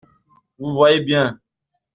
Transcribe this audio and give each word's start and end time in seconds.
Vous 0.57 0.71
voyez 0.73 0.99
bien. 1.01 1.39